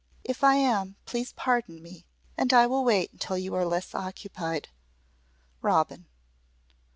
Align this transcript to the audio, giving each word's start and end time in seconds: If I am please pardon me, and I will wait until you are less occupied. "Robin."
If 0.23 0.43
I 0.43 0.55
am 0.55 0.95
please 1.05 1.31
pardon 1.33 1.79
me, 1.79 2.07
and 2.35 2.51
I 2.53 2.65
will 2.65 2.83
wait 2.83 3.11
until 3.13 3.37
you 3.37 3.53
are 3.53 3.63
less 3.65 3.93
occupied. 3.93 4.69
"Robin." 5.61 6.07